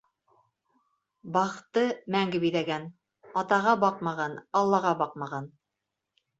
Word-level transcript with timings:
Бағты 1.35 1.83
мәңге 2.17 2.41
биҙәгән: 2.47 2.89
Атаға 3.45 3.77
баҡмаған— 3.87 4.37
Аллаға 4.65 4.99
баҡмаған. 5.07 5.55